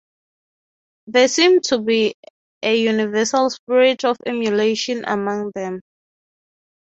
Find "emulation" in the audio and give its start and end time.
4.25-5.05